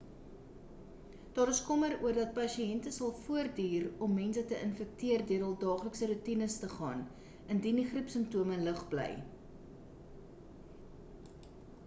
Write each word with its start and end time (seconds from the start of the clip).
daar 1.33 1.49
is 1.49 1.57
kommer 1.65 1.91
oor 2.05 2.15
dat 2.17 2.29
pasiënte 2.37 2.93
sal 2.95 3.11
voortduur 3.25 3.83
om 4.07 4.13
meer 4.13 4.15
mense 4.23 4.43
te 4.51 4.61
infekteer 4.69 5.23
deur 5.33 5.45
hul 5.47 5.53
daaglikse 5.65 6.09
roetines 6.13 6.55
te 6.63 6.69
gaan 6.73 7.03
indien 7.57 7.79
die 7.81 7.85
griepsimptome 7.93 8.57
lig 8.69 8.81
bly 8.95 9.07